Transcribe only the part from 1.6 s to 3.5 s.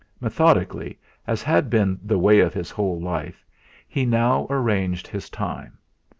been the way of his whole life,